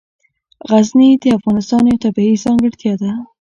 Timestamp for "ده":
3.01-3.11